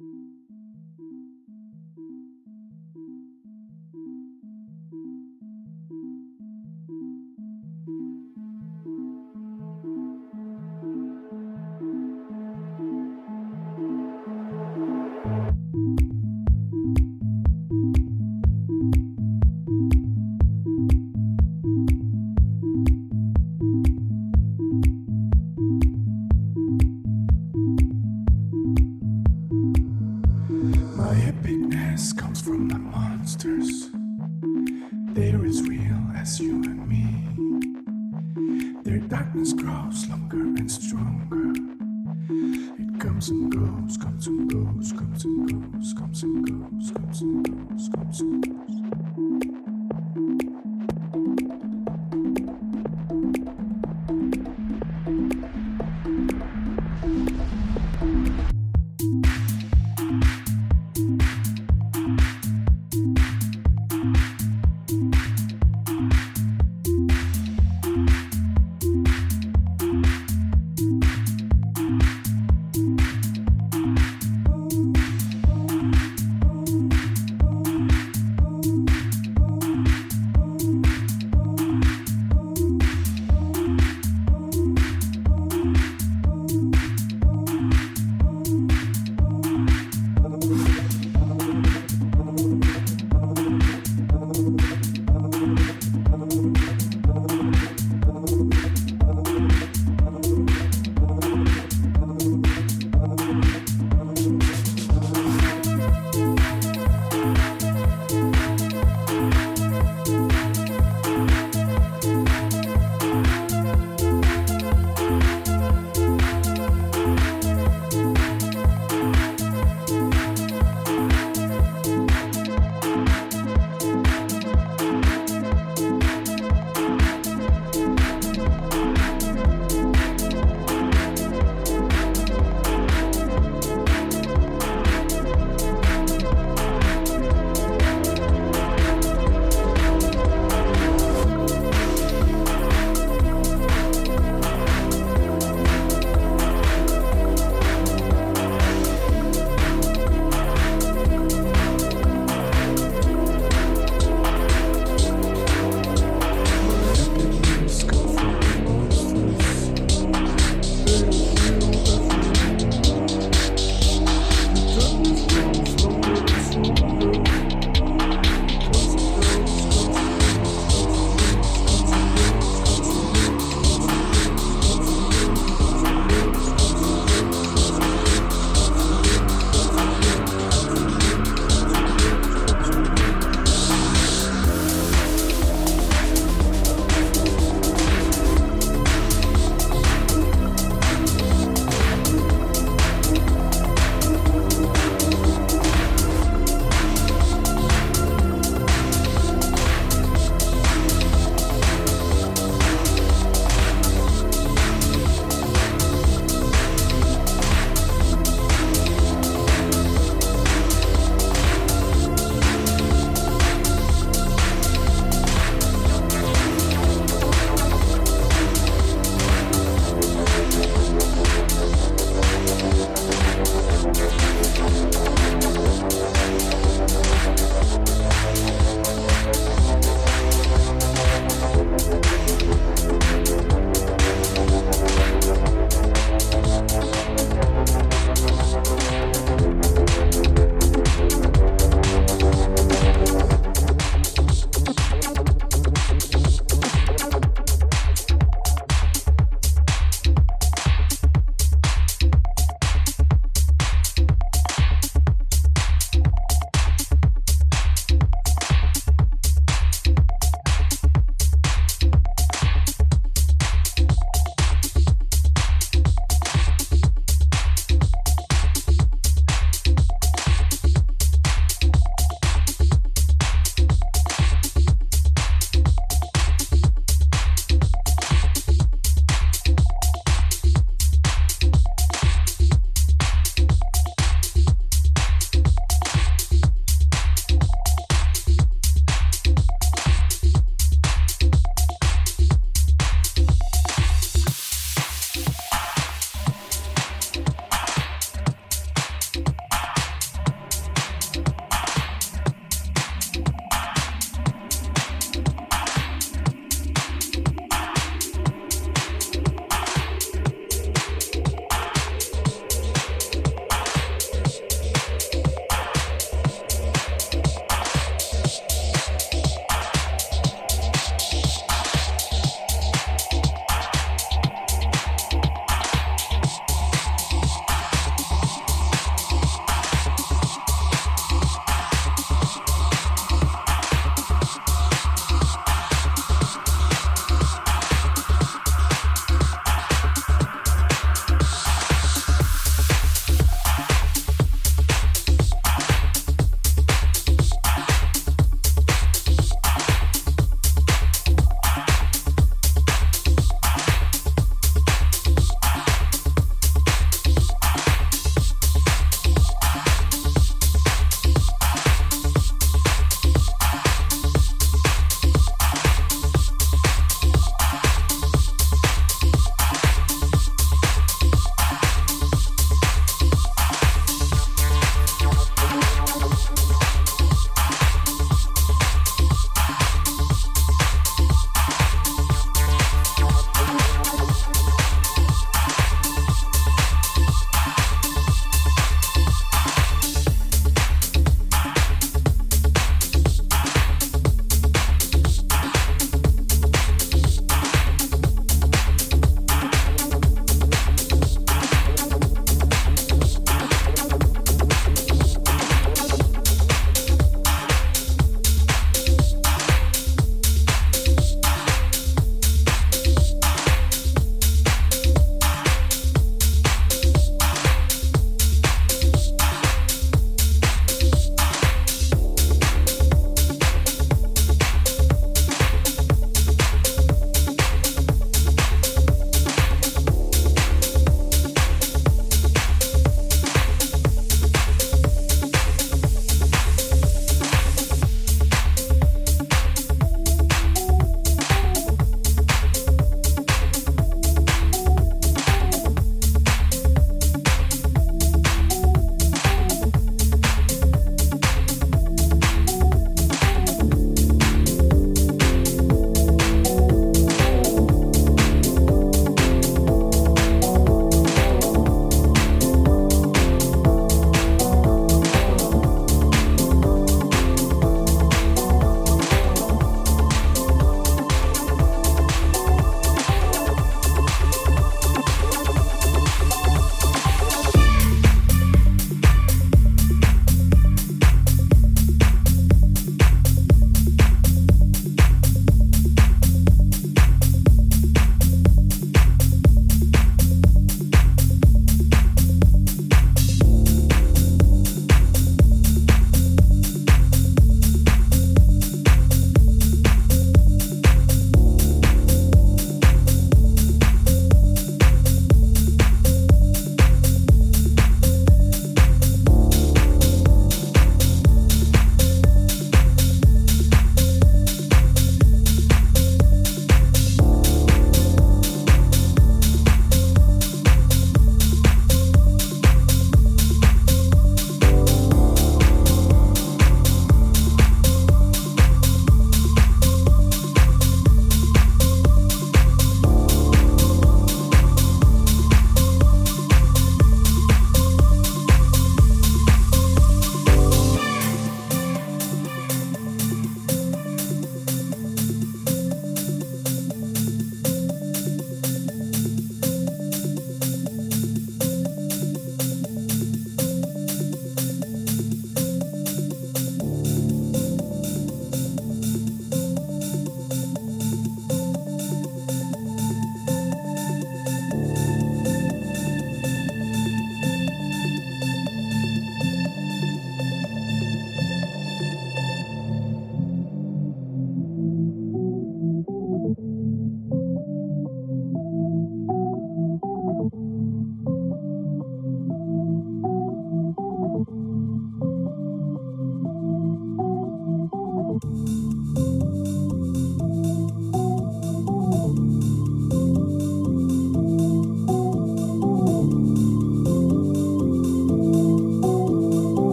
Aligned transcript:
My 0.00 0.06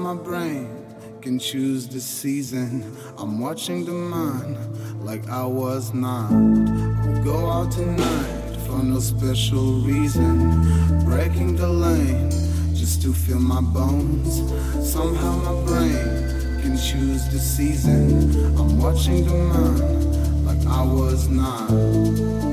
my 0.00 0.14
brain 0.14 0.66
can 1.20 1.38
choose 1.38 1.86
the 1.86 2.00
season. 2.00 2.96
I'm 3.18 3.38
watching 3.38 3.84
the 3.84 3.92
mind 3.92 4.56
like 5.04 5.28
I 5.28 5.44
was 5.44 5.92
not. 5.92 6.30
We'll 6.30 7.22
go 7.22 7.50
out 7.50 7.70
tonight 7.70 8.56
for 8.66 8.82
no 8.82 8.98
special 8.98 9.80
reason. 9.80 11.04
Breaking 11.04 11.54
the 11.54 11.68
lane 11.68 12.30
just 12.74 13.02
to 13.02 13.12
feel 13.12 13.38
my 13.38 13.60
bones. 13.60 14.40
Somehow 14.90 15.36
my 15.36 15.66
brain 15.66 16.62
can 16.62 16.78
choose 16.78 17.28
the 17.28 17.38
season. 17.38 18.34
I'm 18.58 18.80
watching 18.80 19.26
the 19.26 19.34
mind 19.34 20.46
like 20.46 20.66
I 20.66 20.82
was 20.82 21.28
not. 21.28 22.49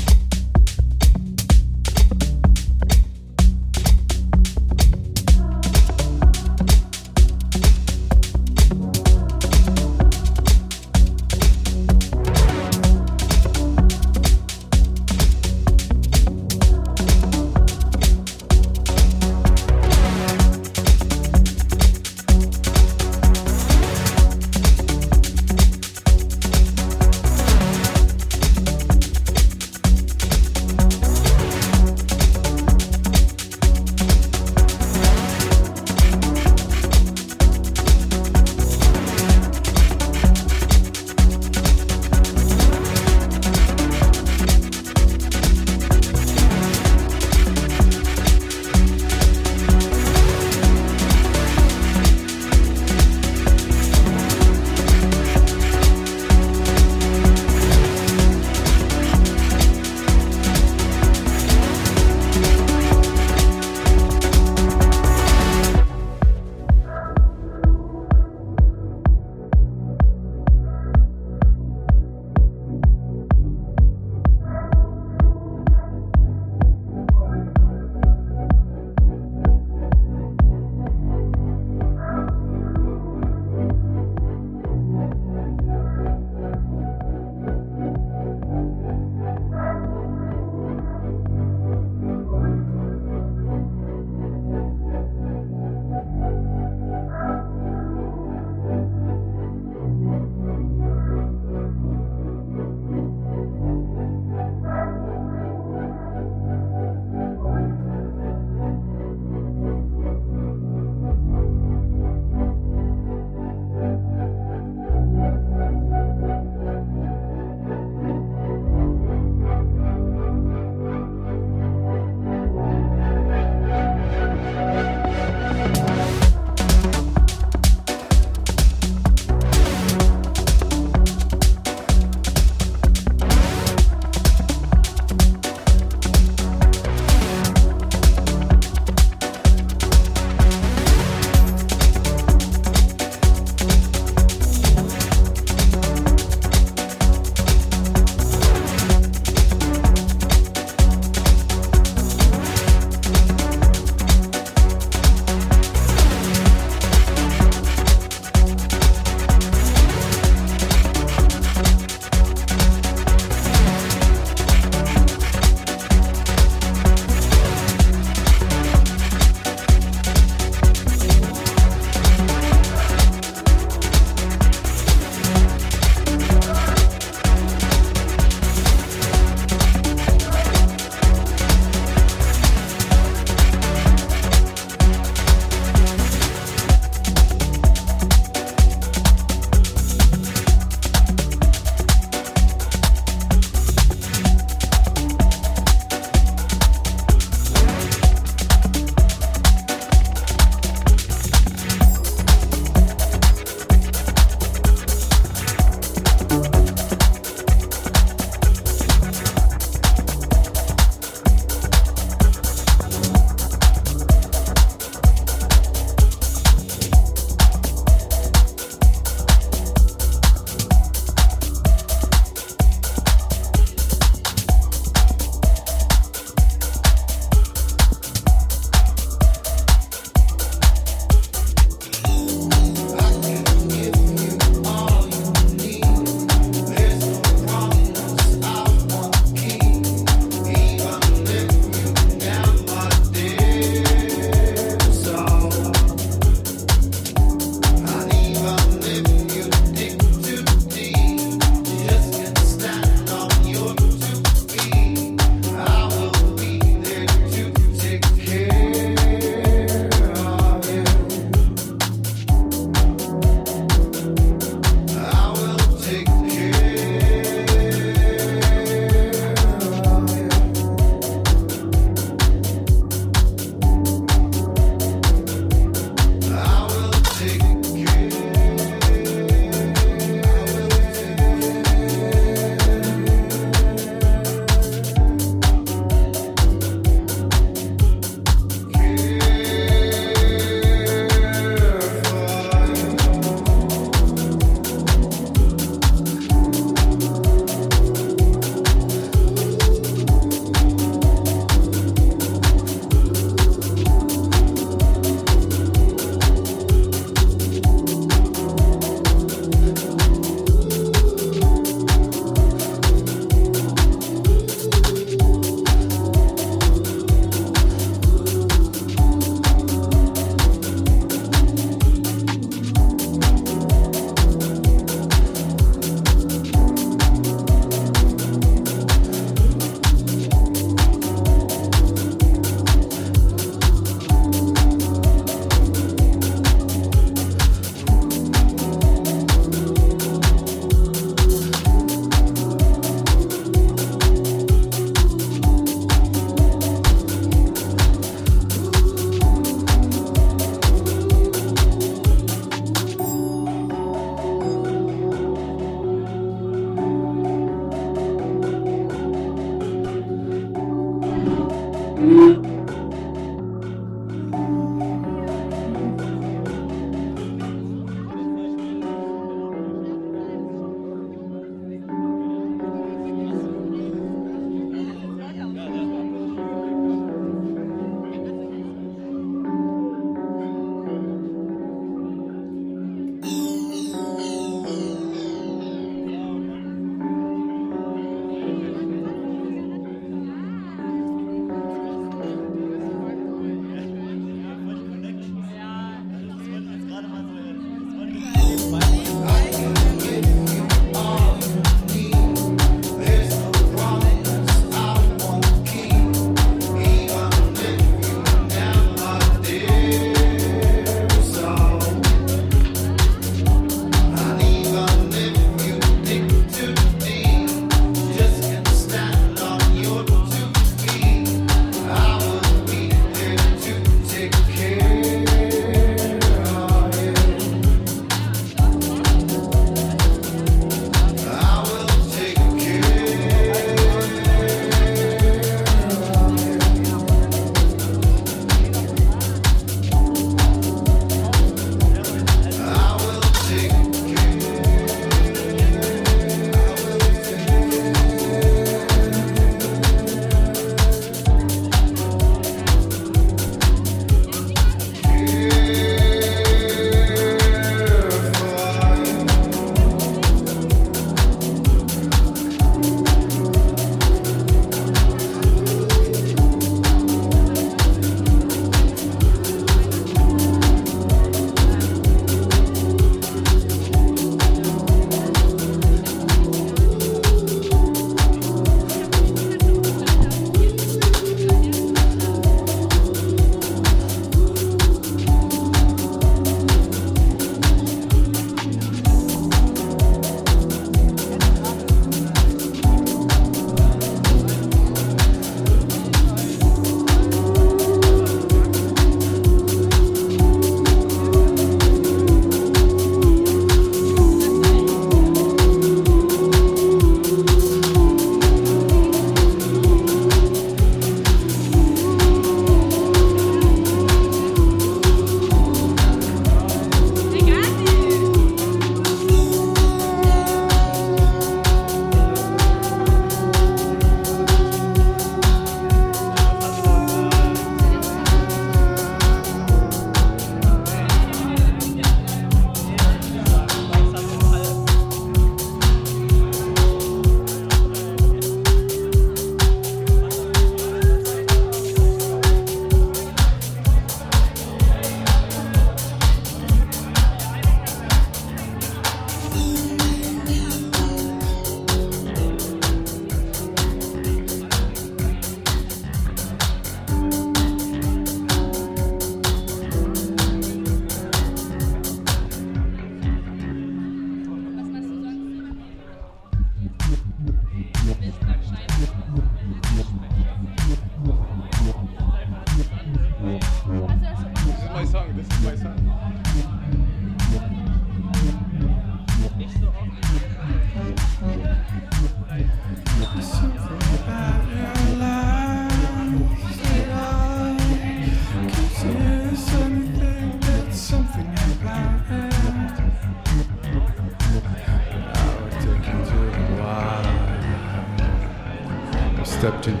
stepped 599.61 599.87
in. 599.87 600.00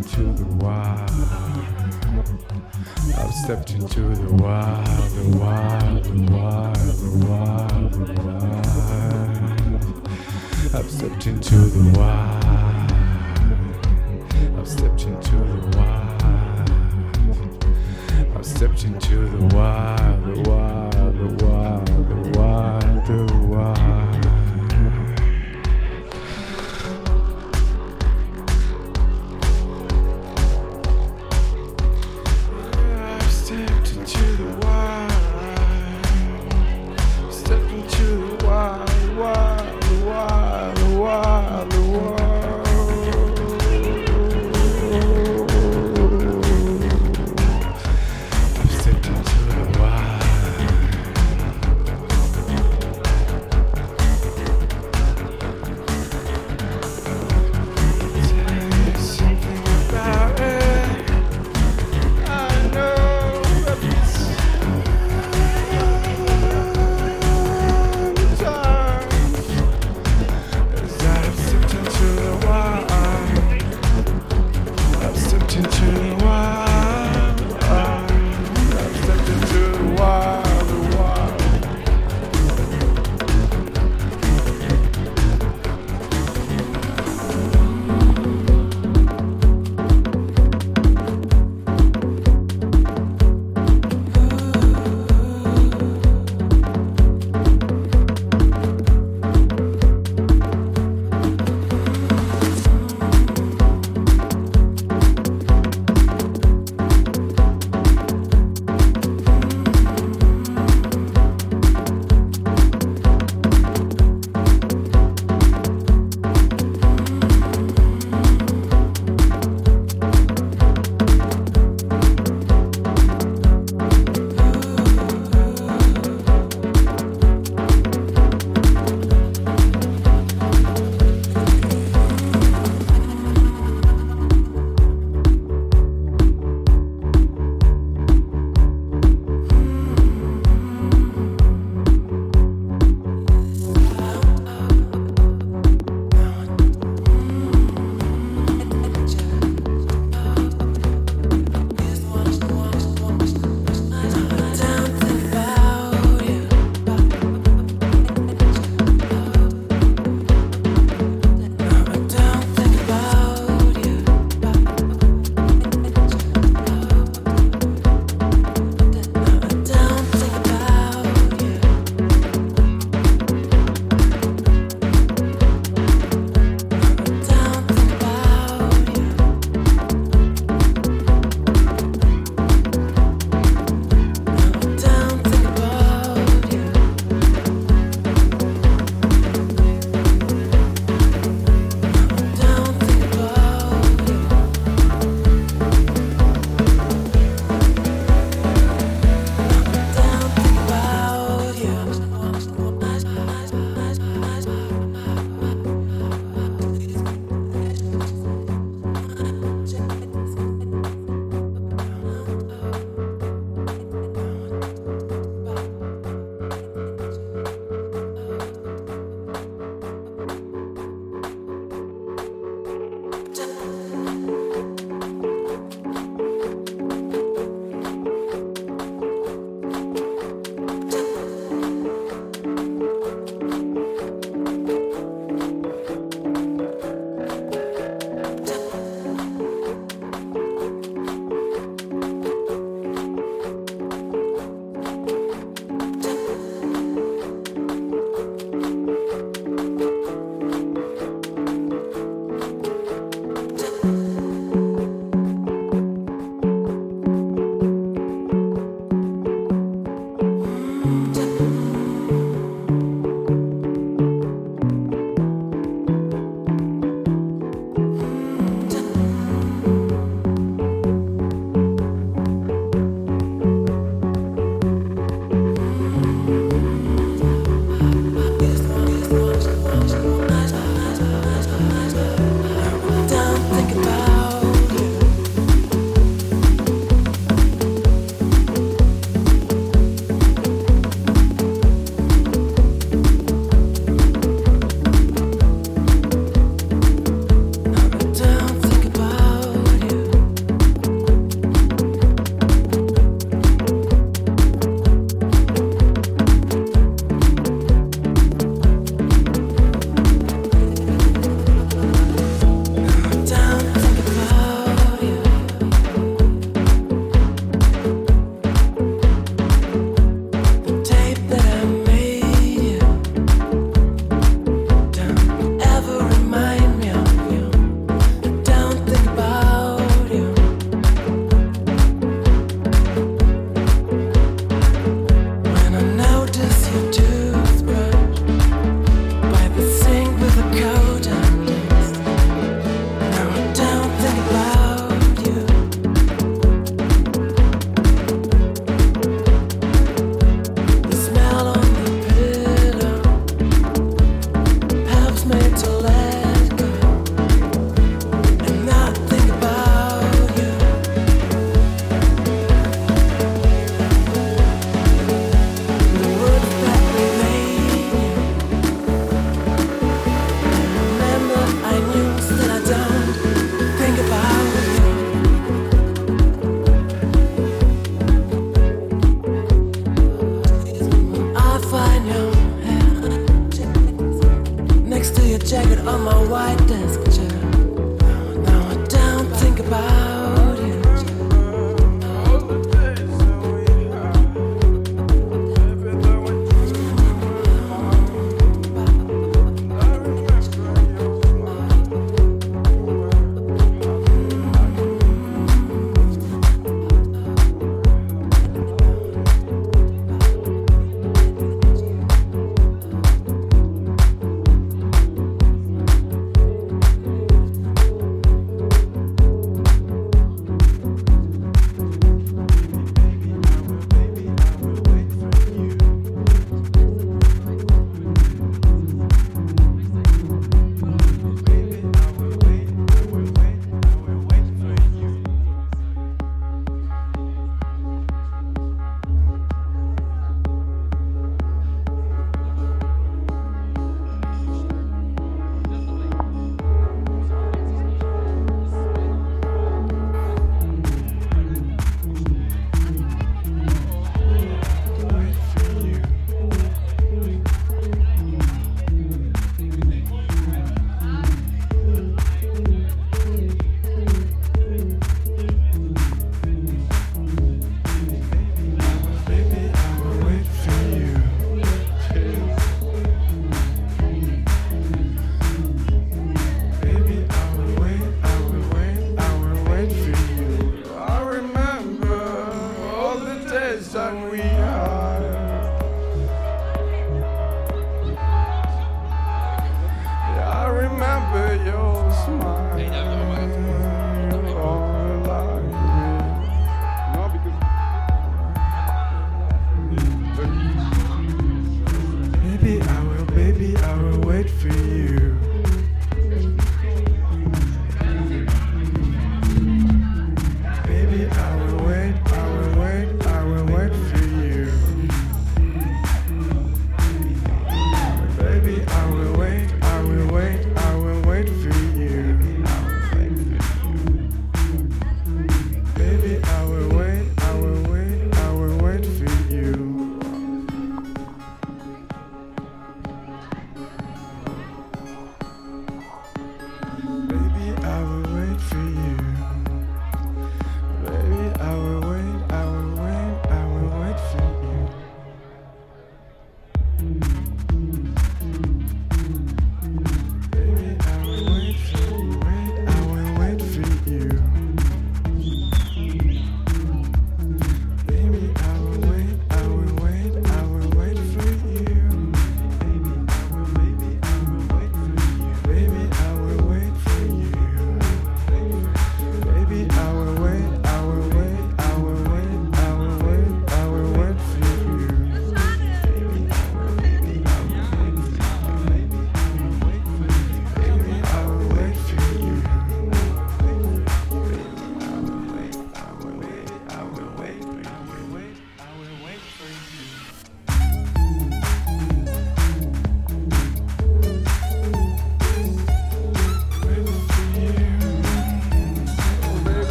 into 0.00 0.22
the 0.32 0.46
wild. 0.64 1.10
I've 3.18 3.34
stepped 3.44 3.72
into 3.72 4.00
the 4.00 4.32
wild, 4.32 4.86
the 5.10 5.36
wild, 5.38 6.04
the 6.04 6.32
wild, 6.32 6.76
the 6.76 7.10
wild, 7.26 7.92
the 7.92 8.04
wild. 8.22 8.44
I've 10.74 10.90
stepped 10.90 11.26
into 11.26 11.56
the 11.56 11.98
wild. 11.98 12.39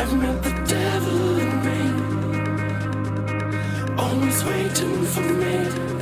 I've 0.00 0.14
met 0.14 0.42
the 0.42 0.50
devil 0.64 1.38
in 1.44 1.52
me, 1.66 1.80
always 3.98 4.42
waiting 4.44 5.04
for 5.04 5.20
me. 5.20 5.99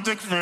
Cocaine 0.00 0.18
in 0.24 0.30
my 0.30 0.35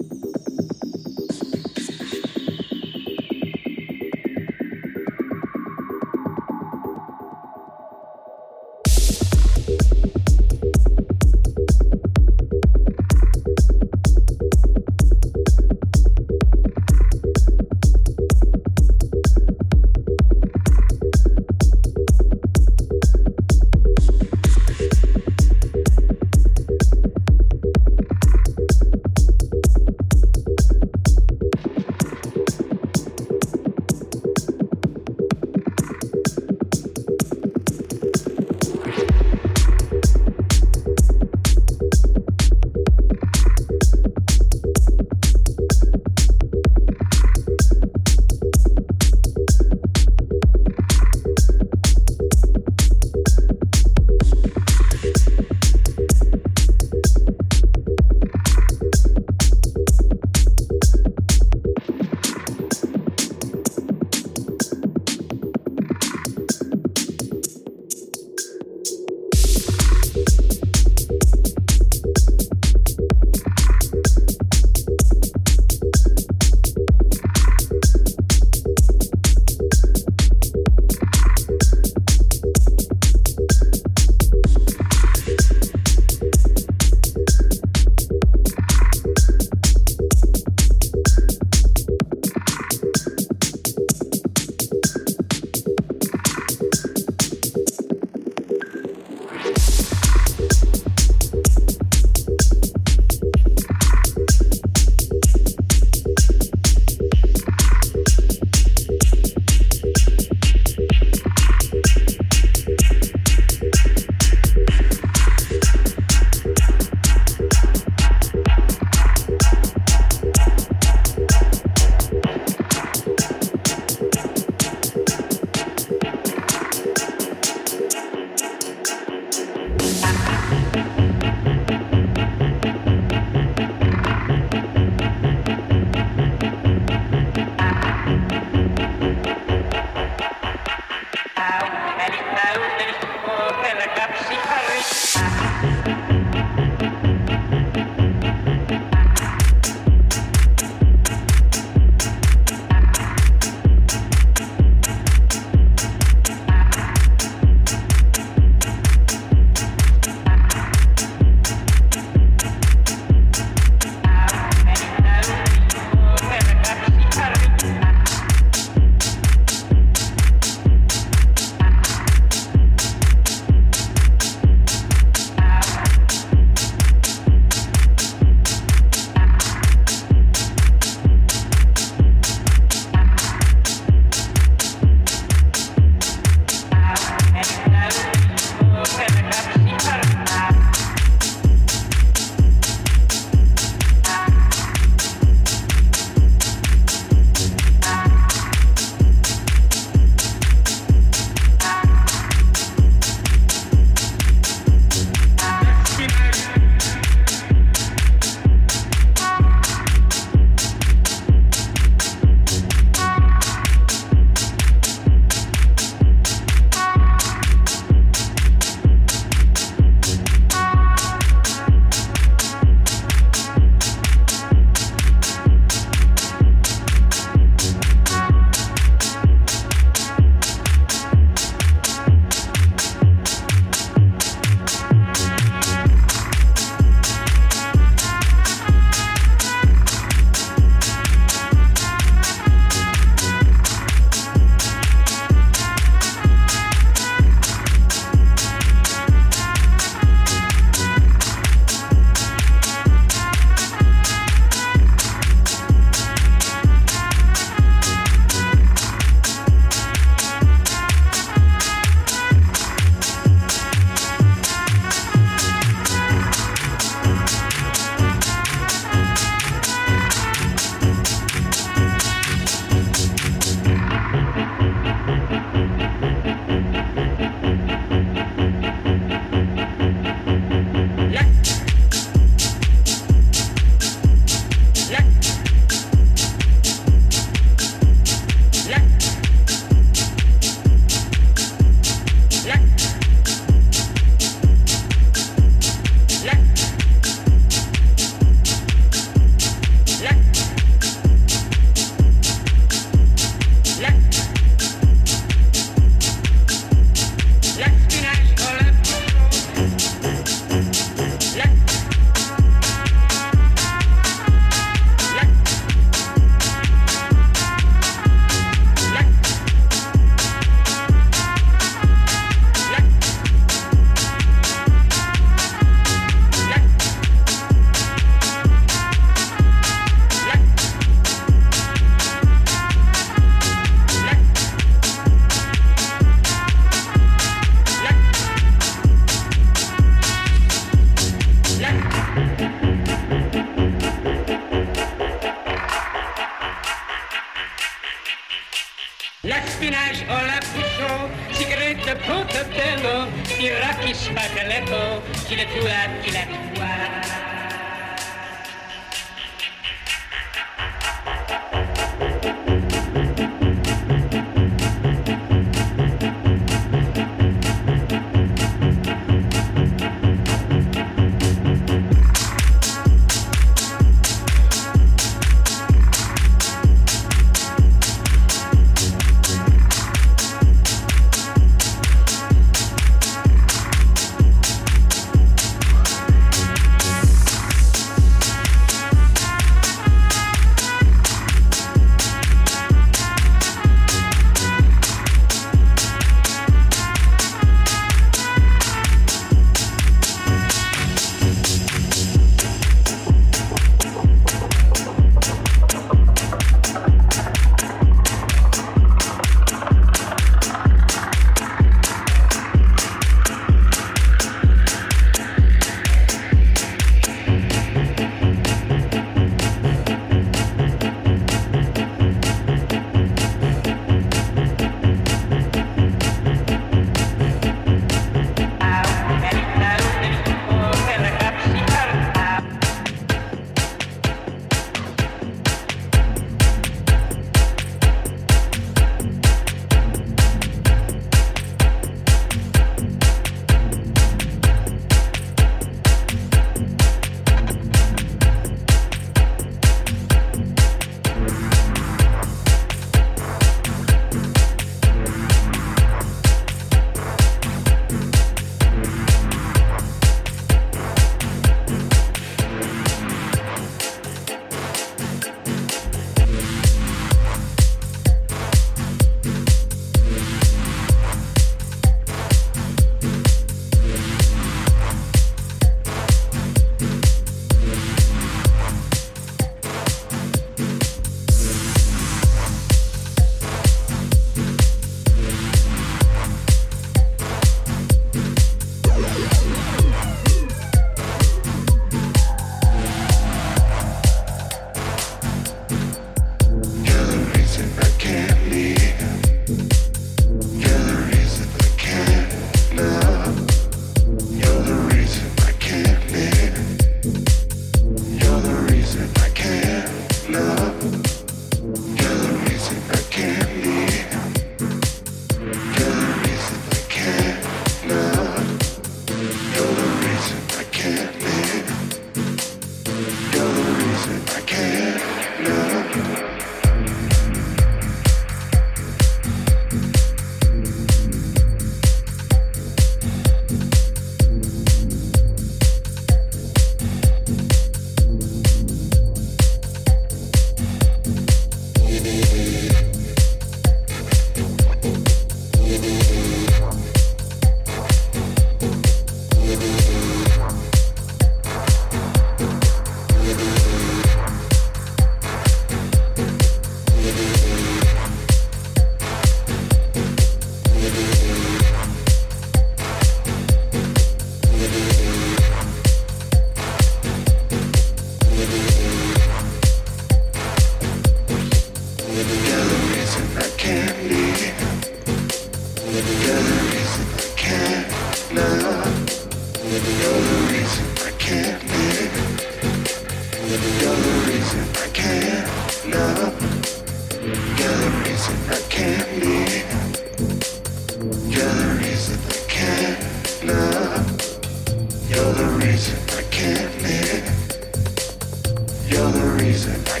music. 599.67 600.00